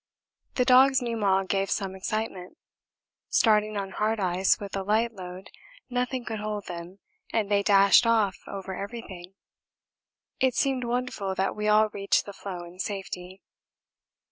The 0.55 0.65
dogs 0.65 0.99
meanwhile 0.99 1.43
gave 1.45 1.69
some 1.69 1.93
excitement. 1.93 2.57
Starting 3.29 3.77
on 3.77 3.91
hard 3.91 4.19
ice 4.19 4.59
with 4.59 4.75
a 4.75 4.81
light 4.81 5.13
load 5.13 5.51
nothing 5.91 6.25
could 6.25 6.39
hold 6.39 6.65
them, 6.65 6.97
and 7.31 7.51
they 7.51 7.61
dashed 7.61 8.07
off 8.07 8.37
over 8.47 8.73
everything 8.75 9.35
it 10.39 10.55
seemed 10.55 10.85
wonderful 10.85 11.35
that 11.35 11.55
we 11.55 11.67
all 11.67 11.89
reached 11.89 12.25
the 12.25 12.33
floe 12.33 12.63
in 12.63 12.79
safety. 12.79 13.43